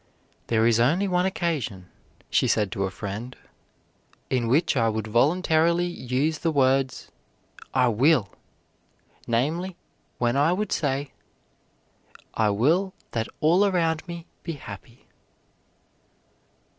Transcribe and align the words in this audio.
"There 0.47 0.65
is 0.65 0.79
only 0.79 1.07
one 1.07 1.27
occasion," 1.27 1.87
she 2.31 2.47
said 2.47 2.71
to 2.71 2.85
a 2.85 2.89
friend, 2.89 3.35
"in 4.31 4.47
which 4.47 4.75
I 4.75 4.89
would 4.89 5.05
voluntarily 5.05 5.85
use 5.85 6.39
the 6.39 6.49
words, 6.51 7.11
'I 7.75 7.89
will!' 7.89 8.29
namely, 9.27 9.75
when 10.17 10.35
I 10.35 10.53
would 10.53 10.71
say, 10.71 11.11
'I 12.33 12.49
will 12.49 12.93
that 13.11 13.27
all 13.41 13.63
around 13.63 14.07
me 14.07 14.25
be 14.41 14.53
happy.'" 14.53 15.05